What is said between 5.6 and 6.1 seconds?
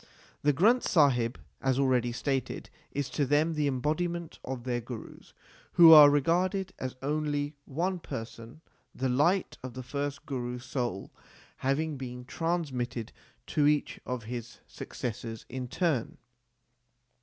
who are